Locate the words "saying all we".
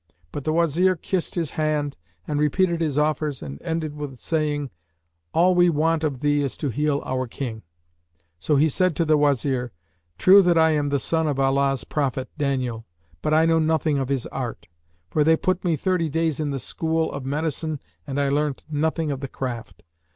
4.17-5.69